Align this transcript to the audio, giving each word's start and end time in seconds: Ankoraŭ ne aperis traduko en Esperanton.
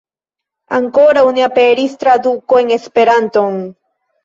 Ankoraŭ 0.77 1.23
ne 1.35 1.43
aperis 1.49 1.95
traduko 2.05 2.61
en 2.65 2.75
Esperanton. 2.79 3.65